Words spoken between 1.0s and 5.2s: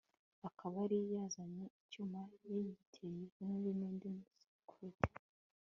yazanye icyuma yagiteye Henry nundi musecurite